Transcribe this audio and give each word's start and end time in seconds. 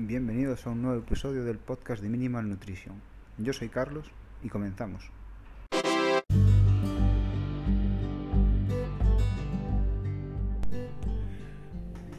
Bienvenidos 0.00 0.64
a 0.64 0.70
un 0.70 0.82
nuevo 0.82 1.00
episodio 1.00 1.42
del 1.42 1.58
podcast 1.58 2.00
de 2.00 2.08
Minimal 2.08 2.48
Nutrition. 2.48 2.94
Yo 3.36 3.52
soy 3.52 3.68
Carlos 3.68 4.08
y 4.44 4.48
comenzamos. 4.48 5.10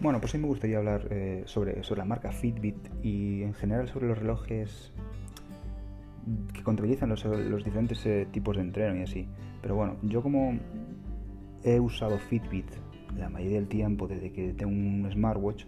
Bueno, 0.02 0.20
pues 0.20 0.34
hoy 0.34 0.42
me 0.42 0.48
gustaría 0.48 0.80
hablar 0.80 1.08
eh, 1.10 1.44
sobre, 1.46 1.82
sobre 1.86 2.00
la 2.00 2.06
marca 2.06 2.34
Fitbit 2.34 2.76
y 3.02 3.44
en 3.44 3.54
general 3.54 3.88
sobre 3.88 4.10
los 4.10 4.18
relojes 4.18 4.92
que 6.54 6.62
contabilizan 6.64 7.08
los, 7.08 7.64
diferentes 7.64 8.06
eh, 8.06 8.28
tipos 8.30 8.58
de 8.58 8.64
entreno 8.64 9.00
y 9.00 9.04
así. 9.04 9.26
Pero 9.62 9.76
bueno, 9.76 9.96
yo 10.02 10.22
como 10.22 10.60
he 11.64 11.80
usado 11.80 12.18
Fitbit 12.18 12.70
la 13.18 13.30
mayoría 13.30 13.56
del 13.56 13.70
tiempo 13.70 14.06
desde 14.06 14.34
que 14.34 14.54
tengo 14.54 14.74
un 14.74 15.10
smartwatch, 15.14 15.64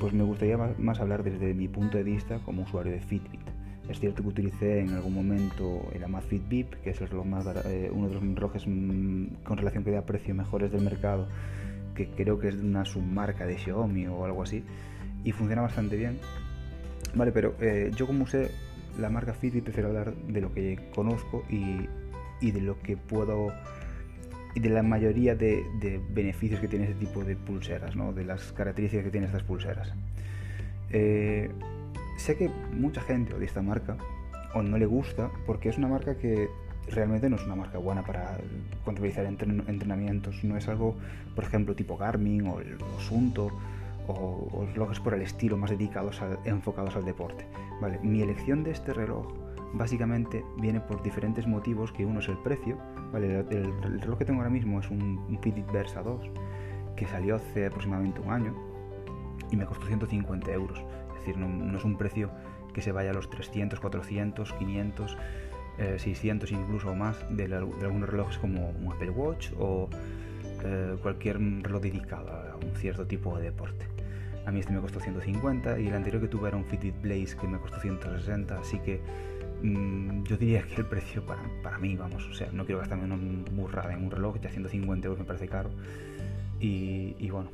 pues 0.00 0.14
me 0.14 0.24
gustaría 0.24 0.56
más 0.56 0.98
hablar 0.98 1.22
desde 1.22 1.52
mi 1.52 1.68
punto 1.68 1.98
de 1.98 2.04
vista 2.04 2.38
como 2.38 2.62
usuario 2.62 2.92
de 2.92 3.00
Fitbit. 3.00 3.40
Es 3.88 4.00
cierto 4.00 4.22
que 4.22 4.28
utilicé 4.28 4.80
en 4.80 4.94
algún 4.94 5.12
momento 5.12 5.88
el 5.92 6.02
Amazfit 6.02 6.48
VIP, 6.48 6.74
que 6.82 6.90
es 6.90 7.00
el 7.00 7.08
reloj 7.08 7.26
más, 7.26 7.46
eh, 7.66 7.90
uno 7.92 8.08
de 8.08 8.14
los 8.14 8.22
relojes 8.22 8.64
mm, 8.66 9.42
con 9.44 9.58
relación 9.58 9.84
que 9.84 9.90
da 9.90 10.06
precio 10.06 10.34
mejores 10.34 10.72
del 10.72 10.82
mercado, 10.82 11.28
que 11.94 12.08
creo 12.08 12.38
que 12.38 12.48
es 12.48 12.58
de 12.58 12.66
una 12.66 12.84
submarca 12.84 13.44
de 13.44 13.58
Xiaomi 13.58 14.06
o 14.06 14.24
algo 14.24 14.42
así, 14.42 14.64
y 15.22 15.32
funciona 15.32 15.62
bastante 15.62 15.96
bien. 15.96 16.18
Vale, 17.14 17.32
pero 17.32 17.54
eh, 17.60 17.90
yo 17.94 18.06
como 18.06 18.24
usé 18.24 18.50
la 18.98 19.10
marca 19.10 19.34
Fitbit 19.34 19.64
prefiero 19.64 19.88
hablar 19.88 20.14
de 20.14 20.40
lo 20.40 20.54
que 20.54 20.78
conozco 20.94 21.44
y, 21.50 21.88
y 22.40 22.52
de 22.52 22.60
lo 22.60 22.80
que 22.80 22.96
puedo 22.96 23.48
y 24.54 24.60
de 24.60 24.68
la 24.68 24.82
mayoría 24.82 25.34
de, 25.34 26.00
beneficios 26.10 26.60
que 26.60 26.68
tiene 26.68 26.86
este 26.86 27.06
tipo 27.06 27.24
de 27.24 27.36
pulseras, 27.36 27.94
¿no? 27.96 28.12
de 28.12 28.24
las 28.24 28.52
características 28.52 29.04
que 29.04 29.10
tienen 29.10 29.28
estas 29.28 29.42
pulseras. 29.42 29.92
Eh, 30.90 31.50
sé 32.16 32.36
que 32.36 32.50
mucha 32.72 33.00
gente 33.00 33.34
odia 33.34 33.46
esta 33.46 33.62
marca 33.62 33.96
o 34.54 34.62
no 34.62 34.76
le 34.78 34.86
gusta 34.86 35.30
porque 35.46 35.68
es 35.68 35.78
una 35.78 35.88
marca 35.88 36.16
que 36.16 36.48
realmente 36.90 37.30
no 37.30 37.36
es 37.36 37.44
una 37.44 37.54
marca 37.54 37.78
buena 37.78 38.02
para 38.02 38.38
contabilizar 38.84 39.24
entrenamientos, 39.24 40.42
no 40.42 40.56
es 40.56 40.68
algo, 40.68 40.96
por 41.34 41.44
ejemplo, 41.44 41.74
tipo 41.76 41.96
Garmin 41.96 42.46
o 42.46 42.60
el 42.60 42.76
Asunto 42.98 43.50
o, 44.08 44.66
relojes 44.72 44.98
por 44.98 45.14
el 45.14 45.22
estilo 45.22 45.56
más 45.56 45.70
dedicados, 45.70 46.20
enfocados 46.44 46.96
al 46.96 47.04
deporte. 47.04 47.46
Vale, 47.80 48.00
mi 48.02 48.22
elección 48.22 48.64
de 48.64 48.72
este 48.72 48.92
reloj 48.92 49.26
básicamente 49.72 50.44
viene 50.58 50.80
por 50.80 51.02
diferentes 51.02 51.46
motivos, 51.46 51.92
que 51.92 52.04
uno 52.04 52.20
es 52.20 52.28
el 52.28 52.38
precio, 52.38 52.76
¿vale? 53.12 53.40
el, 53.40 53.56
el, 53.56 54.00
reloj 54.00 54.18
que 54.18 54.24
tengo 54.24 54.40
ahora 54.40 54.50
mismo 54.50 54.80
es 54.80 54.90
un, 54.90 55.18
un 55.28 55.38
Fitbit 55.40 55.70
Versa 55.70 56.02
2, 56.02 56.30
que 56.96 57.06
salió 57.06 57.36
hace 57.36 57.66
aproximadamente 57.66 58.20
un 58.20 58.30
año 58.30 58.54
y 59.50 59.56
me 59.56 59.66
costó 59.66 59.86
150 59.86 60.52
euros, 60.52 60.78
es 61.14 61.20
decir, 61.20 61.36
no, 61.38 61.76
es 61.76 61.84
un 61.84 61.96
precio 61.96 62.30
que 62.72 62.82
se 62.82 62.92
vaya 62.92 63.10
a 63.10 63.14
los 63.14 63.28
300, 63.30 63.80
400, 63.80 64.52
500, 64.52 65.16
eh, 65.78 65.96
600 65.98 66.52
incluso 66.52 66.94
más 66.94 67.16
de, 67.30 67.52
algunos 67.54 68.08
relojes 68.08 68.38
como 68.38 68.70
un 68.70 68.92
Apple 68.92 69.10
Watch 69.10 69.50
o 69.58 69.88
eh, 70.62 70.96
cualquier 71.02 71.38
reloj 71.38 71.80
dedicado 71.80 72.30
a 72.30 72.56
un 72.56 72.76
cierto 72.76 73.06
tipo 73.06 73.36
de 73.38 73.44
deporte. 73.44 73.86
A 74.46 74.52
mí 74.52 74.60
este 74.60 74.72
me 74.72 74.80
costó 74.80 75.00
150 75.00 75.80
y 75.80 75.88
el 75.88 75.94
anterior 75.94 76.22
que 76.22 76.28
tuve 76.28 76.48
era 76.48 76.56
un 76.56 76.64
Fitbit 76.64 77.00
Blaze 77.00 77.36
que 77.36 77.46
me 77.46 77.58
costó 77.58 77.80
160, 77.80 78.58
así 78.58 78.78
que 78.80 79.00
yo 79.62 80.36
diría 80.36 80.62
que 80.62 80.76
el 80.76 80.86
precio 80.86 81.24
para, 81.24 81.42
para, 81.62 81.78
mí, 81.78 81.96
vamos, 81.96 82.26
o 82.26 82.34
sea, 82.34 82.48
no 82.52 82.64
quiero 82.64 82.80
gastarme 82.80 83.04
una 83.04 83.18
burrada 83.52 83.92
en 83.92 84.04
un 84.04 84.10
reloj, 84.10 84.38
ya 84.40 84.50
150 84.50 85.06
euros 85.06 85.20
me 85.20 85.26
parece 85.26 85.48
caro. 85.48 85.70
Y, 86.60 87.30
bueno, 87.30 87.50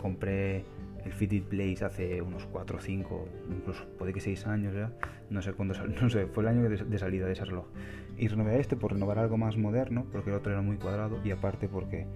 compré 0.00 0.64
el 1.04 1.12
Fitbit 1.12 1.48
Blaze 1.48 1.84
hace 1.84 2.22
unos 2.22 2.44
4 2.46 2.76
o 2.76 2.80
5, 2.80 3.28
incluso 3.50 3.84
puede 3.98 4.12
que 4.12 4.20
6 4.20 4.46
años 4.46 4.74
ya, 4.74 4.92
no 5.30 5.42
sé 5.42 5.52
cuándo, 5.52 5.74
no 6.02 6.10
sé, 6.10 6.26
fue 6.26 6.42
el 6.44 6.48
año 6.48 6.68
de, 6.68 6.76
de 6.76 6.98
salida 6.98 7.26
de 7.26 7.32
ese 7.32 7.44
reloj. 7.44 7.66
Y 8.16 8.28
renové 8.28 8.58
este 8.58 8.76
por 8.76 8.92
renovar 8.92 9.18
algo 9.18 9.36
más 9.36 9.56
moderno, 9.56 10.06
porque 10.12 10.30
el 10.30 10.36
otro 10.36 10.52
era 10.52 10.62
muy 10.62 10.76
cuadrado 10.76 11.20
y 11.24 11.30
aparte 11.30 11.68
porque, 11.68 12.06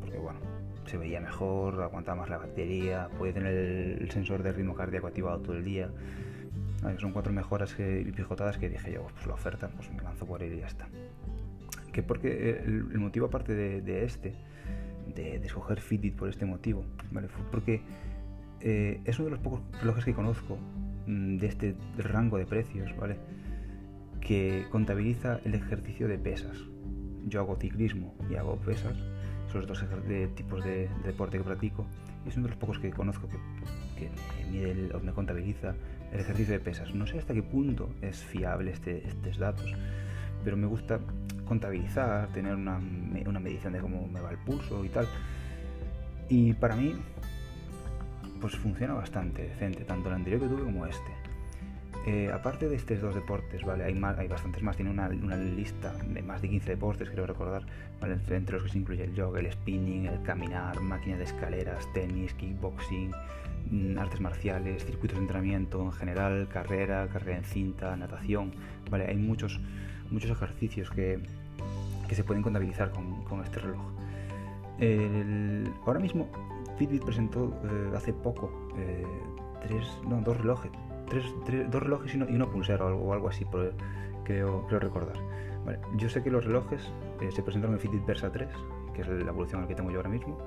porque 0.00 0.18
bueno, 0.18 0.38
se 0.86 0.98
veía 0.98 1.20
mejor, 1.20 1.80
aguantaba 1.82 2.20
más 2.20 2.30
la 2.30 2.38
batería, 2.38 3.08
podía 3.18 3.32
tener 3.34 3.54
el 3.54 4.10
sensor 4.10 4.42
de 4.42 4.52
ritmo 4.52 4.74
cardíaco 4.74 5.06
activado 5.06 5.40
todo 5.40 5.56
el 5.56 5.64
día. 5.64 5.88
Son 6.98 7.12
cuatro 7.12 7.32
mejoras 7.32 7.74
que, 7.74 8.12
pijotadas 8.14 8.58
que 8.58 8.68
dije 8.68 8.92
yo, 8.92 9.06
pues 9.14 9.26
la 9.26 9.34
oferta, 9.34 9.68
pues 9.68 9.90
me 9.92 10.02
lanzo 10.02 10.26
por 10.26 10.42
él 10.42 10.54
y 10.54 10.60
ya 10.60 10.66
está. 10.66 10.88
Que 11.92 12.02
porque 12.02 12.62
el, 12.64 12.88
el 12.92 12.98
motivo 12.98 13.26
aparte 13.26 13.54
de, 13.54 13.80
de 13.82 14.04
este, 14.04 14.34
de, 15.14 15.38
de, 15.38 15.46
escoger 15.46 15.80
Fitbit 15.80 16.16
por 16.16 16.28
este 16.28 16.44
motivo, 16.44 16.84
¿vale? 17.12 17.28
Fue 17.28 17.44
porque 17.50 17.82
eh, 18.60 19.00
es 19.04 19.18
uno 19.18 19.26
de 19.26 19.30
los 19.32 19.40
pocos 19.40 19.60
relojes 19.80 20.04
que 20.04 20.14
conozco 20.14 20.58
mmm, 21.06 21.36
de 21.36 21.46
este 21.46 21.76
rango 21.98 22.38
de 22.38 22.46
precios, 22.46 22.96
¿vale? 22.96 23.16
Que 24.20 24.66
contabiliza 24.70 25.38
el 25.44 25.54
ejercicio 25.54 26.08
de 26.08 26.18
pesas. 26.18 26.56
Yo 27.26 27.40
hago 27.40 27.56
ciclismo 27.56 28.14
y 28.28 28.34
hago 28.34 28.56
pesas, 28.56 28.96
son 29.52 29.60
los 29.60 29.68
dos 29.68 29.84
de 30.08 30.26
tipos 30.28 30.64
de, 30.64 30.88
de, 30.88 30.88
deporte 31.04 31.38
que 31.38 31.44
practico, 31.44 31.86
y 32.24 32.28
es 32.28 32.36
uno 32.36 32.44
de 32.44 32.50
los 32.50 32.58
pocos 32.58 32.80
que 32.80 32.90
conozco 32.90 33.28
que, 33.28 33.36
que 33.98 34.10
mide 34.50 34.72
el, 34.72 34.92
me 35.02 35.12
contabiliza 35.12 35.74
el 36.12 36.20
ejercicio 36.20 36.54
de 36.54 36.60
pesas. 36.60 36.94
No 36.94 37.06
sé 37.06 37.18
hasta 37.18 37.34
qué 37.34 37.42
punto 37.42 37.90
es 38.00 38.22
fiable 38.22 38.70
este, 38.70 39.06
estos 39.06 39.38
datos, 39.38 39.72
pero 40.44 40.56
me 40.56 40.66
gusta 40.66 41.00
contabilizar, 41.44 42.28
tener 42.32 42.54
una, 42.54 42.80
una 43.26 43.40
medición 43.40 43.72
de 43.72 43.80
cómo 43.80 44.06
me 44.08 44.20
va 44.20 44.30
el 44.30 44.38
pulso 44.38 44.84
y 44.84 44.88
tal. 44.88 45.06
Y 46.28 46.52
para 46.54 46.76
mí, 46.76 46.94
pues 48.40 48.56
funciona 48.56 48.94
bastante 48.94 49.42
decente, 49.42 49.84
tanto 49.84 50.08
el 50.08 50.14
anterior 50.14 50.40
que 50.40 50.48
tuve 50.48 50.62
como 50.62 50.86
este. 50.86 51.21
Eh, 52.04 52.30
aparte 52.32 52.68
de 52.68 52.74
estos 52.74 53.00
dos 53.00 53.14
deportes, 53.14 53.62
¿vale? 53.64 53.84
Hay, 53.84 53.94
más, 53.94 54.16
bastantes 54.28 54.60
más, 54.62 54.76
tiene 54.76 54.90
una, 54.90 55.08
lista 55.08 55.92
de 55.92 56.20
más 56.22 56.42
de 56.42 56.48
15 56.48 56.70
deportes, 56.70 57.08
creo 57.08 57.26
recordar, 57.26 57.62
entre 58.02 58.54
los 58.54 58.64
que 58.64 58.70
se 58.70 58.78
incluye 58.78 59.04
el 59.04 59.14
yoga, 59.14 59.38
el 59.38 59.52
spinning, 59.52 60.06
el 60.06 60.20
caminar, 60.22 60.80
máquina 60.80 61.16
de 61.16 61.24
escaleras, 61.24 61.86
tenis, 61.92 62.34
kickboxing, 62.34 63.12
mm, 63.70 63.98
artes 63.98 64.20
marciales, 64.20 64.84
circuitos 64.84 65.16
de 65.16 65.22
entrenamiento 65.22 65.80
en 65.80 65.92
general, 65.92 66.48
carrera, 66.48 67.06
carrera 67.06 67.38
en 67.38 67.44
cinta, 67.44 67.96
natación, 67.96 68.52
¿vale? 68.90 69.06
Hay 69.06 69.16
muchos, 69.16 69.60
muchos 70.10 70.30
ejercicios 70.30 70.90
que, 70.90 71.20
que 72.08 72.16
se 72.16 72.24
pueden 72.24 72.42
contabilizar 72.42 72.90
con, 72.90 73.44
este 73.44 73.60
reloj. 73.60 73.92
El, 74.80 75.70
ahora 75.86 76.00
mismo 76.00 76.28
Fitbit 76.78 77.04
presentó 77.04 77.54
eh, 77.62 77.92
hace 77.94 78.12
poco 78.12 78.50
eh, 78.76 79.04
tres, 79.62 79.86
no, 80.08 80.20
dos 80.20 80.36
relojes, 80.38 80.72
tres, 81.12 81.24
tres, 81.44 81.70
dos 81.70 81.82
relojes 81.82 82.14
y, 82.14 82.18
no, 82.18 82.28
y 82.28 82.34
una 82.34 82.46
pulsera 82.46 82.84
o 82.84 82.88
algo, 82.88 83.02
o 83.02 83.12
algo 83.12 83.28
así, 83.28 83.44
por, 83.44 83.74
creo, 84.24 84.66
creo 84.66 84.80
recordar. 84.80 85.16
Vale, 85.64 85.78
yo 85.96 86.08
sé 86.08 86.22
que 86.22 86.30
los 86.30 86.44
relojes 86.44 86.90
eh, 87.20 87.30
se 87.30 87.42
presentaron 87.42 87.76
en 87.76 87.80
Fitbit 87.80 88.04
Versa 88.06 88.32
3, 88.32 88.48
que 88.94 89.02
es 89.02 89.08
la 89.08 89.30
evolución 89.30 89.60
al 89.60 89.68
que 89.68 89.74
tengo 89.74 89.90
yo 89.90 89.98
ahora 89.98 90.08
mismo. 90.08 90.38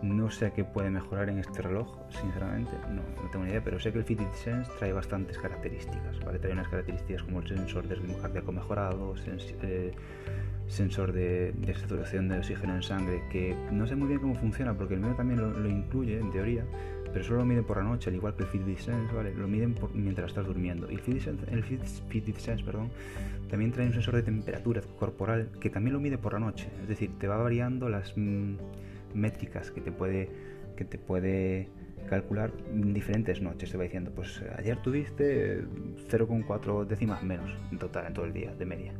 No 0.00 0.30
sé 0.30 0.52
qué 0.52 0.62
puede 0.64 0.90
mejorar 0.90 1.28
en 1.28 1.40
este 1.40 1.60
reloj, 1.60 1.98
sinceramente, 2.10 2.70
no, 2.88 3.02
no, 3.20 3.30
tengo 3.30 3.44
ni 3.44 3.50
idea, 3.50 3.64
pero 3.64 3.80
sé 3.80 3.90
que 3.90 3.98
el 3.98 4.04
Fitbit 4.04 4.32
Sense 4.32 4.70
trae 4.78 4.92
bastantes 4.92 5.36
características, 5.38 6.20
¿vale? 6.24 6.38
Trae 6.38 6.52
unas 6.52 6.68
características 6.68 7.24
como 7.24 7.40
el 7.40 7.48
sensor 7.48 7.88
de 7.88 7.96
ritmo 7.96 8.16
cardíaco 8.18 8.52
mejorado, 8.52 9.16
sens 9.16 9.52
eh, 9.62 9.92
sensor 10.68 11.12
de, 11.12 11.50
de, 11.50 11.74
saturación 11.74 12.28
de 12.28 12.38
oxígeno 12.38 12.76
en 12.76 12.82
sangre, 12.84 13.24
que 13.28 13.56
no 13.72 13.88
sé 13.88 13.96
muy 13.96 14.06
bien 14.06 14.20
cómo 14.20 14.36
funciona, 14.36 14.72
porque 14.72 14.94
el 14.94 15.00
mío 15.00 15.14
también 15.16 15.40
lo, 15.40 15.50
lo 15.50 15.68
incluye, 15.68 16.20
en 16.20 16.30
teoría, 16.30 16.64
pero 17.12 17.24
solo 17.24 17.38
lo 17.38 17.44
miden 17.44 17.64
por 17.64 17.78
la 17.78 17.84
noche, 17.84 18.10
al 18.10 18.16
igual 18.16 18.34
que 18.34 18.42
el 18.44 18.48
Fitbit 18.48 18.78
Sense, 18.78 19.14
¿vale? 19.14 19.34
Lo 19.34 19.48
miden 19.48 19.74
por, 19.74 19.94
mientras 19.94 20.28
estás 20.28 20.46
durmiendo. 20.46 20.90
Y 20.90 20.94
el 20.94 21.00
Fitbit 21.00 21.22
Sense, 21.22 21.44
el 21.50 21.62
Fitbit 21.62 22.38
Sense 22.38 22.64
perdón, 22.64 22.90
también 23.50 23.72
trae 23.72 23.86
un 23.86 23.92
sensor 23.92 24.16
de 24.16 24.22
temperatura 24.22 24.82
corporal 24.98 25.48
que 25.60 25.70
también 25.70 25.94
lo 25.94 26.00
mide 26.00 26.18
por 26.18 26.34
la 26.34 26.38
noche, 26.38 26.68
es 26.82 26.88
decir, 26.88 27.10
te 27.18 27.26
va 27.26 27.36
variando 27.36 27.88
las 27.88 28.16
mmm, 28.16 28.56
métricas 29.14 29.70
que 29.70 29.80
te 29.80 29.92
puede 29.92 30.28
que 30.76 30.84
te 30.84 30.96
puede 30.96 31.68
calcular 32.08 32.52
en 32.72 32.94
diferentes 32.94 33.42
noches. 33.42 33.70
Te 33.70 33.76
va 33.76 33.84
diciendo, 33.84 34.12
pues 34.14 34.42
ayer 34.56 34.76
tuviste 34.80 35.64
0,4 36.08 36.86
décimas 36.86 37.22
menos 37.22 37.50
en 37.72 37.78
total 37.78 38.06
en 38.06 38.14
todo 38.14 38.24
el 38.24 38.32
día 38.32 38.54
de 38.54 38.64
media. 38.64 38.92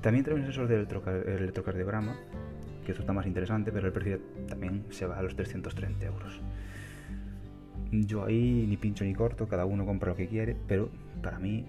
También 0.00 0.24
trae 0.24 0.36
un 0.36 0.44
sensor 0.44 0.68
de 0.68 0.76
electrocardiograma, 0.76 2.16
que 2.84 2.92
esto 2.92 3.02
está 3.02 3.12
más 3.12 3.26
interesante, 3.26 3.72
pero 3.72 3.86
el 3.88 3.92
precio 3.92 4.20
también 4.48 4.84
se 4.90 5.06
va 5.06 5.18
a 5.18 5.22
los 5.22 5.34
330 5.34 6.06
euros. 6.06 6.40
Yo 8.04 8.24
ahí 8.24 8.66
ni 8.68 8.76
pincho 8.76 9.04
ni 9.04 9.14
corto, 9.14 9.48
cada 9.48 9.64
uno 9.64 9.86
compra 9.86 10.10
lo 10.10 10.16
que 10.16 10.28
quiere, 10.28 10.56
pero 10.66 10.90
para 11.22 11.38
mí 11.38 11.64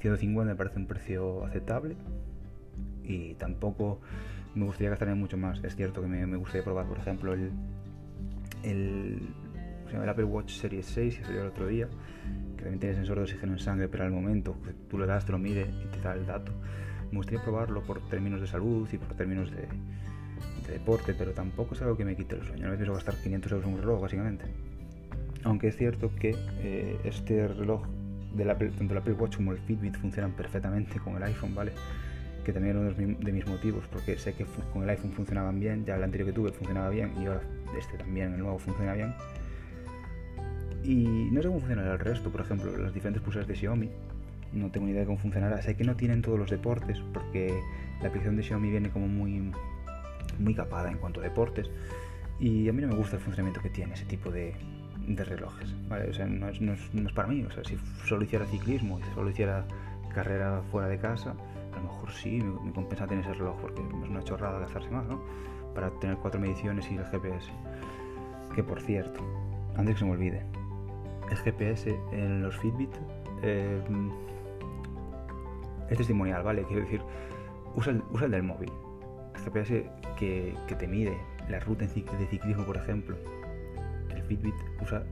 150 0.00 0.52
me 0.52 0.56
parece 0.56 0.78
un 0.78 0.86
precio 0.86 1.44
aceptable 1.44 1.96
y 3.02 3.34
tampoco 3.34 4.00
me 4.54 4.64
gustaría 4.64 4.90
gastarme 4.90 5.14
mucho 5.14 5.36
más. 5.36 5.62
Es 5.64 5.76
cierto 5.76 6.02
que 6.02 6.08
me, 6.08 6.26
me 6.26 6.36
gustaría 6.36 6.64
probar, 6.64 6.86
por 6.86 6.98
ejemplo, 6.98 7.32
el, 7.32 7.50
el, 8.62 9.20
el 9.92 10.08
Apple 10.08 10.24
Watch 10.24 10.52
Series 10.52 10.86
6 10.86 11.18
que 11.18 11.24
salió 11.24 11.42
el 11.42 11.48
otro 11.48 11.66
día, 11.66 11.88
que 12.56 12.62
también 12.62 12.80
tiene 12.80 12.94
sensor 12.94 13.16
de 13.16 13.22
oxígeno 13.24 13.52
en 13.52 13.58
sangre, 13.58 13.88
pero 13.88 14.04
al 14.04 14.12
momento 14.12 14.56
tú 14.88 14.98
lo 14.98 15.06
das, 15.06 15.24
te 15.24 15.32
lo 15.32 15.38
mide 15.38 15.66
y 15.84 15.88
te 15.88 16.00
da 16.00 16.14
el 16.14 16.26
dato. 16.26 16.52
Me 17.10 17.16
gustaría 17.16 17.42
probarlo 17.42 17.82
por 17.82 18.00
términos 18.08 18.40
de 18.40 18.46
salud 18.46 18.88
y 18.92 18.98
por 18.98 19.14
términos 19.14 19.50
de, 19.50 19.62
de 20.66 20.72
deporte, 20.72 21.14
pero 21.14 21.32
tampoco 21.32 21.74
es 21.74 21.82
algo 21.82 21.96
que 21.96 22.04
me 22.04 22.14
quite 22.16 22.36
el 22.36 22.44
sueño. 22.44 22.64
No 22.64 22.70
me 22.70 22.76
pienso 22.76 22.94
gastar 22.94 23.16
500 23.16 23.52
euros 23.52 23.66
en 23.66 23.74
un 23.74 23.80
reloj, 23.80 24.00
básicamente. 24.00 24.44
Aunque 25.44 25.68
es 25.68 25.76
cierto 25.76 26.10
que 26.16 26.36
eh, 26.62 26.98
este 27.04 27.48
reloj, 27.48 27.86
de 28.34 28.44
la, 28.44 28.56
tanto 28.56 28.92
el 28.92 28.98
Apple 28.98 29.14
Watch 29.14 29.36
como 29.36 29.52
el 29.52 29.58
Fitbit 29.58 29.96
funcionan 29.96 30.32
perfectamente 30.32 30.98
con 31.00 31.16
el 31.16 31.22
iPhone, 31.22 31.54
¿vale? 31.54 31.72
Que 32.44 32.52
también 32.52 32.76
era 32.76 32.86
uno 32.86 33.16
de 33.18 33.32
mis 33.32 33.46
motivos, 33.46 33.84
porque 33.90 34.18
sé 34.18 34.34
que 34.34 34.44
con 34.72 34.82
el 34.82 34.90
iPhone 34.90 35.12
funcionaban 35.12 35.58
bien, 35.58 35.84
ya 35.84 35.96
el 35.96 36.02
anterior 36.02 36.28
que 36.28 36.34
tuve 36.34 36.52
funcionaba 36.52 36.90
bien 36.90 37.12
y 37.20 37.26
ahora 37.26 37.40
este 37.78 37.96
también, 37.96 38.34
el 38.34 38.40
nuevo, 38.40 38.58
funciona 38.58 38.94
bien. 38.94 39.14
Y 40.82 41.28
no 41.30 41.42
sé 41.42 41.48
cómo 41.48 41.60
funciona 41.60 41.90
el 41.90 41.98
resto, 41.98 42.30
por 42.30 42.40
ejemplo, 42.40 42.76
las 42.76 42.92
diferentes 42.92 43.22
pulseras 43.22 43.46
de 43.48 43.54
Xiaomi. 43.54 43.90
No 44.52 44.70
tengo 44.70 44.86
ni 44.86 44.92
idea 44.92 45.02
de 45.02 45.06
cómo 45.06 45.18
funcionará. 45.18 45.60
Sé 45.62 45.76
que 45.76 45.84
no 45.84 45.94
tienen 45.94 46.22
todos 46.22 46.38
los 46.38 46.50
deportes, 46.50 47.00
porque 47.12 47.60
la 48.00 48.08
aplicación 48.08 48.36
de 48.36 48.42
Xiaomi 48.42 48.70
viene 48.70 48.90
como 48.90 49.06
muy, 49.06 49.52
muy 50.38 50.54
capada 50.54 50.90
en 50.90 50.98
cuanto 50.98 51.20
a 51.20 51.22
deportes. 51.22 51.70
Y 52.40 52.68
a 52.68 52.72
mí 52.72 52.80
no 52.80 52.88
me 52.88 52.94
gusta 52.94 53.16
el 53.16 53.22
funcionamiento 53.22 53.60
que 53.60 53.68
tiene 53.68 53.92
ese 53.94 54.06
tipo 54.06 54.30
de, 54.30 54.54
de 55.06 55.24
relojes. 55.24 55.74
¿vale? 55.88 56.08
O 56.10 56.14
sea, 56.14 56.26
no 56.26 56.48
es, 56.48 56.60
no, 56.60 56.72
es, 56.72 57.12
para 57.12 57.28
mí. 57.28 57.42
O 57.44 57.50
sea, 57.50 57.64
si 57.64 57.76
solo 58.06 58.24
hiciera 58.24 58.46
ciclismo 58.46 58.98
y 58.98 59.14
solo 59.14 59.30
hiciera 59.30 59.64
carrera 60.14 60.62
fuera 60.70 60.88
de 60.88 60.98
casa, 60.98 61.34
a 61.72 61.76
lo 61.76 61.82
mejor 61.82 62.12
sí 62.12 62.42
me, 62.42 62.72
compensa 62.72 63.06
tener 63.06 63.24
ese 63.24 63.34
reloj 63.34 63.56
porque 63.60 63.80
es 63.80 64.08
una 64.08 64.22
chorrada 64.22 64.58
gastarse 64.60 64.90
más, 64.90 65.06
¿no? 65.06 65.20
Para 65.74 65.90
tener 66.00 66.16
cuatro 66.16 66.40
mediciones 66.40 66.90
y 66.90 66.96
el 66.96 67.04
GPS. 67.06 67.50
Que 68.54 68.62
por 68.62 68.80
cierto, 68.80 69.20
antes 69.76 69.94
que 69.94 69.98
se 70.00 70.04
me 70.04 70.12
olvide, 70.12 70.42
el 71.30 71.36
GPS 71.36 71.96
en 72.12 72.42
los 72.42 72.56
Fitbit 72.58 72.90
eh, 73.42 73.80
es 75.88 75.96
testimonial, 75.96 76.42
¿vale? 76.42 76.64
Quiero 76.64 76.82
decir, 76.82 77.00
usa 77.76 77.92
el, 77.92 78.02
usa 78.12 78.26
el 78.26 78.32
del 78.32 78.42
móvil. 78.42 78.72
El 79.36 79.40
GPS 79.42 79.86
que, 80.18 80.54
que 80.66 80.74
te 80.74 80.88
mide 80.88 81.16
la 81.48 81.60
ruta 81.60 81.84
de 81.86 82.26
ciclismo, 82.26 82.64
por 82.64 82.76
ejemplo, 82.76 83.16
Fitbit 84.30 84.54
usa 84.80 85.02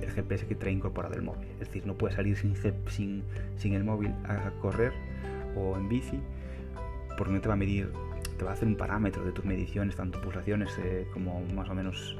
el 0.00 0.10
GPS 0.10 0.46
que 0.46 0.54
trae 0.54 0.72
incorporado 0.72 1.14
el 1.14 1.22
móvil. 1.22 1.48
Es 1.60 1.66
decir, 1.66 1.84
no 1.84 1.94
puedes 1.94 2.14
salir 2.14 2.36
sin, 2.36 2.54
sin, 2.88 3.24
sin 3.56 3.74
el 3.74 3.82
móvil 3.82 4.12
a 4.24 4.52
correr 4.60 4.92
o 5.56 5.76
en 5.76 5.88
bici 5.88 6.20
porque 7.16 7.32
no 7.32 7.40
te 7.40 7.48
va 7.48 7.54
a 7.54 7.56
medir, 7.56 7.90
te 8.38 8.44
va 8.44 8.52
a 8.52 8.54
hacer 8.54 8.68
un 8.68 8.76
parámetro 8.76 9.24
de 9.24 9.32
tus 9.32 9.44
mediciones, 9.44 9.96
tanto 9.96 10.20
pulsaciones 10.20 10.70
eh, 10.78 11.06
como 11.12 11.40
más 11.54 11.68
o 11.68 11.74
menos, 11.74 12.16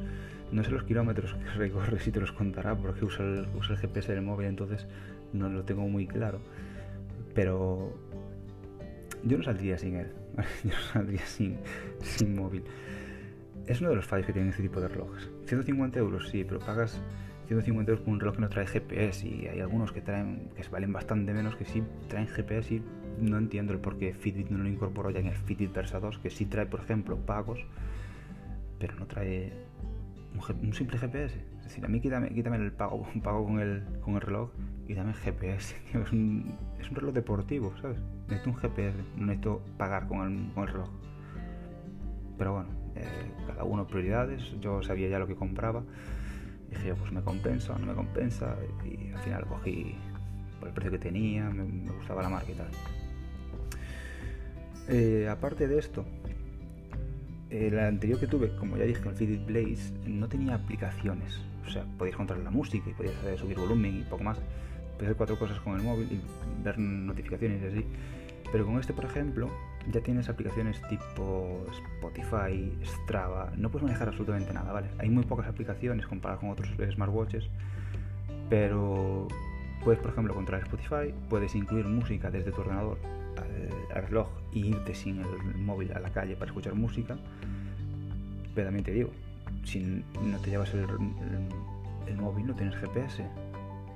no 0.51 0.65
sé 0.65 0.71
los 0.71 0.85
kilómetros 0.85 1.35
que 1.35 1.51
recorre 1.59 2.01
si 2.01 2.11
te 2.11 2.21
los 2.21 2.33
contará 2.33 2.77
porque 2.77 3.05
usa 3.05 3.25
el, 3.25 3.47
usa 3.57 3.75
el 3.75 3.81
GPS 3.81 4.13
del 4.13 4.23
móvil, 4.23 4.49
entonces 4.49 4.87
no 5.33 5.49
lo 5.49 5.65
tengo 5.65 5.83
muy 5.89 6.07
claro. 6.07 6.41
Pero 7.35 7.93
yo 9.25 9.39
no 9.39 9.45
saldría 9.45 9.79
sin 9.79 9.97
él, 9.97 10.09
yo 10.65 10.71
no 10.71 10.81
saldría 10.93 11.25
sin, 11.27 11.59
sin 12.03 12.35
móvil. 12.35 12.65
Es 13.67 13.81
uno 13.81 13.91
de 13.91 13.97
los 13.97 14.07
fallos 14.07 14.27
que 14.27 14.33
tienen 14.33 14.51
este 14.51 14.63
tipo 14.63 14.81
de 14.81 14.89
relojes. 14.89 15.31
150 15.47 15.99
euros, 15.99 16.29
sí, 16.29 16.45
pero 16.45 16.61
pagas 16.61 17.01
150 17.47 17.91
euros 17.91 18.05
por 18.05 18.13
un 18.15 18.21
reloj 18.21 18.35
que 18.37 18.41
no 18.41 18.49
trae 18.49 18.67
GPS 18.67 19.27
y 19.27 19.47
hay 19.47 19.61
algunos 19.61 19.93
que 19.93 20.01
traen 20.01 20.51
que 20.57 20.67
valen 20.69 20.93
bastante 20.93 21.33
menos 21.33 21.57
que 21.57 21.65
sí 21.65 21.83
traen 22.09 22.27
GPS 22.27 22.75
y 22.75 22.83
no 23.21 23.39
entiendo 23.39 23.73
el 23.73 23.81
por 23.81 23.99
qué 23.99 24.15
Fitbit 24.15 24.49
no 24.51 24.59
lo 24.59 24.69
incorporó 24.69 25.11
ya 25.11 25.21
en 25.21 25.27
el 25.27 25.35
Fitbit 25.35 25.73
Versa 25.73 26.01
2 26.01 26.19
que 26.19 26.31
sí 26.31 26.47
trae 26.47 26.67
por 26.67 26.81
ejemplo 26.81 27.17
pagos 27.17 27.61
pero 28.79 28.95
no 28.97 29.07
trae 29.07 29.53
un, 30.63 30.73
simple 30.73 30.99
GPS 30.99 31.37
es 31.59 31.65
decir 31.65 31.85
a 31.85 31.89
mí 31.89 32.01
quítame, 32.01 32.31
quítame 32.31 32.57
el 32.57 32.73
pago, 32.73 33.07
pago 33.23 33.45
con 33.45 33.61
el, 33.61 33.85
con 34.01 34.15
el 34.15 34.21
reloj 34.21 34.51
y 34.89 34.95
dame 34.95 35.13
GPS 35.13 35.77
es, 35.95 36.13
un, 36.13 36.55
es 36.81 36.89
un 36.89 36.97
reloj 36.97 37.15
deportivo 37.15 37.75
¿sabes? 37.81 37.99
necesito 38.29 38.51
un 38.51 38.57
GPS 38.57 38.97
no 39.17 39.27
necesito 39.27 39.63
pagar 39.77 40.09
con 40.09 40.27
el, 40.27 40.53
con 40.55 40.65
el 40.65 40.69
reloj 40.71 40.89
pero 42.39 42.55
bueno 42.55 42.84
eh, 42.97 43.05
cada 43.47 43.65
uno 43.65 43.87
prioridades 43.87 44.55
yo 44.61 44.83
sabía 44.83 45.09
ya 45.09 45.19
lo 45.19 45.27
que 45.27 45.35
compraba 45.35 45.83
dije 46.71 46.95
pues 46.95 47.13
me 47.13 47.23
compensa 47.23 47.75
o 47.75 47.79
no 47.79 47.87
me 47.87 47.95
compensa 47.95 48.57
y 48.85 49.13
al 49.13 49.21
final 49.21 49.47
cogí 49.47 49.97
por 50.59 50.69
el 50.69 50.75
precio 50.75 50.93
que 50.93 50.99
tenía, 50.99 51.49
me, 51.51 51.91
gustaba 51.93 52.23
la 52.23 52.29
marca 52.29 52.51
y 52.51 52.55
tal. 52.55 52.69
Eh, 54.89 55.29
aparte 55.31 55.67
de 55.67 55.79
esto, 55.79 56.05
el 57.51 57.79
anterior 57.79 58.19
que 58.19 58.27
tuve, 58.27 58.55
como 58.57 58.77
ya 58.77 58.85
dije, 58.85 59.07
el 59.09 59.15
Fitbit 59.15 59.47
Blaze, 59.47 59.93
no 60.07 60.29
tenía 60.29 60.55
aplicaciones. 60.55 61.41
O 61.67 61.71
sea, 61.71 61.85
podías 61.99 62.17
controlar 62.17 62.45
la 62.45 62.51
música 62.51 62.91
y 62.91 62.93
podías 62.93 63.15
subir 63.39 63.59
volumen 63.59 64.01
y 64.01 64.03
poco 64.03 64.25
más. 64.25 64.39
Podías 64.39 65.11
hacer 65.11 65.17
cuatro 65.17 65.39
cosas 65.39 65.59
con 65.61 65.77
el 65.79 65.83
móvil 65.83 66.09
y 66.11 66.65
ver 66.65 66.79
notificaciones 66.79 67.63
y 67.63 67.67
así. 67.67 67.87
Pero 68.53 68.67
con 68.67 68.79
este, 68.79 68.93
por 68.93 69.07
ejemplo, 69.07 69.51
ya 69.93 70.01
tienes 70.01 70.29
aplicaciones 70.29 70.81
tipo 70.89 71.67
Spotify, 71.73 72.73
Strava, 72.85 73.53
no 73.57 73.71
puedes 73.71 73.85
manejar 73.85 74.09
absolutamente 74.09 74.53
nada, 74.53 74.73
¿vale? 74.73 74.89
Hay 74.99 75.11
muy 75.11 75.25
pocas 75.25 75.47
aplicaciones 75.47 76.07
comparadas 76.07 76.41
con 76.41 76.51
otros 76.51 76.69
smartwatches, 76.93 77.49
pero 78.49 79.29
puedes, 79.83 80.01
por 80.01 80.13
ejemplo, 80.13 80.35
controlar 80.35 80.65
Spotify, 80.65 81.15
puedes 81.29 81.55
incluir 81.55 81.87
música 81.87 82.31
desde 82.31 82.51
tu 82.51 82.61
ordenador 82.61 82.99
al, 83.95 84.03
reloj 84.07 84.29
y 84.53 84.69
irte 84.69 84.95
sin 84.95 85.21
el 85.21 85.55
móvil 85.57 85.93
a 85.93 86.01
la 86.01 86.11
calle 86.11 86.35
para 86.35 86.51
escuchar 86.51 86.75
música, 86.75 87.17
pero 88.55 88.67
también 88.67 88.85
te 88.85 88.93
digo, 88.93 89.11
si 89.65 90.05
no 90.23 90.39
te 90.39 90.51
llevas 90.51 90.73
el, 90.75 92.17
móvil 92.17 92.47
no 92.47 92.55
tienes 92.55 92.77
GPS. 92.77 93.25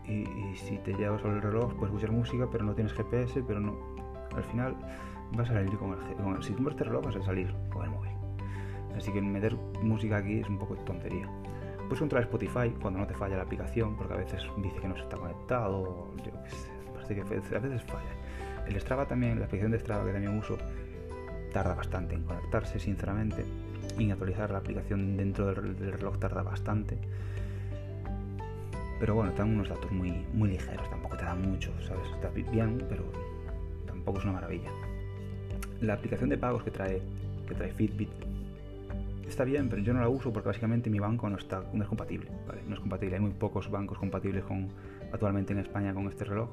Y, 0.06 0.24
si 0.56 0.78
te 0.78 0.94
llevas 0.94 1.22
el 1.24 1.42
reloj 1.42 1.74
puedes 1.74 1.94
escuchar 1.94 2.12
música, 2.12 2.48
pero 2.50 2.64
no 2.64 2.74
tienes 2.74 2.92
GPS, 2.92 3.42
pero 3.46 3.60
no. 3.60 3.76
Al 4.38 4.44
final 4.44 4.74
vas 5.32 5.50
a 5.50 5.54
salir 5.54 5.76
con 5.76 5.92
el, 5.92 6.42
si 6.42 6.52
compras 6.52 6.74
este 6.74 6.84
reloj 6.84 7.04
vas 7.04 7.16
a 7.16 7.22
salir 7.22 7.52
con 7.70 7.84
el 7.84 7.90
móvil. 7.90 8.12
Así 8.96 9.12
que 9.12 9.20
meter 9.20 9.54
música 9.82 10.16
aquí 10.16 10.40
es 10.40 10.48
un 10.48 10.58
poco 10.58 10.74
tontería. 10.76 11.28
Puedes 11.80 12.00
controlar 12.00 12.24
Spotify 12.24 12.70
cuando 12.80 13.00
no 13.00 13.06
te 13.06 13.14
falla 13.14 13.36
la 13.36 13.44
aplicación, 13.44 13.96
porque 13.96 14.14
a 14.14 14.16
veces 14.18 14.42
dice 14.58 14.76
que 14.80 14.88
no 14.88 14.96
se 14.96 15.02
está 15.02 15.16
conectado, 15.16 16.10
yo 16.18 16.32
qué 16.44 16.50
sé, 17.14 17.56
a 17.56 17.60
veces 17.60 17.82
falla. 17.84 18.10
El 18.66 18.78
Strava 18.80 19.06
también, 19.06 19.38
la 19.38 19.46
aplicación 19.46 19.72
de 19.72 19.78
Strava 19.78 20.04
que 20.04 20.12
también 20.12 20.36
uso, 20.36 20.58
tarda 21.52 21.74
bastante 21.74 22.14
en 22.14 22.24
conectarse, 22.24 22.78
sinceramente, 22.78 23.44
y 23.98 24.10
actualizar 24.10 24.50
la 24.50 24.58
aplicación 24.58 25.16
dentro 25.16 25.46
del, 25.46 25.76
reloj 25.76 26.18
tarda 26.18 26.42
bastante. 26.42 26.98
Pero 29.00 29.14
bueno, 29.14 29.32
dan 29.32 29.54
unos 29.54 29.68
datos 29.68 29.90
muy, 29.90 30.26
muy 30.34 30.50
ligeros, 30.50 30.90
tampoco 30.90 31.16
te 31.16 31.24
dan 31.24 31.40
mucho, 31.40 31.72
¿sabes? 31.80 32.06
Está 32.14 32.28
bien, 32.28 32.84
pero 32.88 33.04
tampoco 34.08 34.18
es 34.20 34.24
una 34.24 34.40
maravilla 34.40 34.70
la 35.80 35.94
aplicación 35.94 36.28
de 36.30 36.38
pagos 36.38 36.62
que 36.62 36.70
trae, 36.70 37.00
que 37.46 37.54
trae 37.54 37.72
Fitbit 37.72 38.10
está 39.28 39.44
bien, 39.44 39.68
pero 39.68 39.82
yo 39.82 39.92
no 39.92 40.00
la 40.00 40.08
uso 40.08 40.32
porque 40.32 40.48
básicamente 40.48 40.88
mi 40.88 40.98
banco 40.98 41.28
no, 41.28 41.36
está, 41.36 41.62
no 41.74 41.82
es 41.82 41.88
compatible. 41.88 42.30
No 42.66 42.74
es 42.74 42.80
compatible. 42.80 43.16
Hay 43.16 43.20
muy 43.20 43.32
pocos 43.32 43.70
bancos 43.70 43.98
compatibles 43.98 44.42
con, 44.44 44.68
actualmente 45.12 45.52
en 45.52 45.58
España 45.58 45.92
con 45.92 46.08
este 46.08 46.24
reloj. 46.24 46.48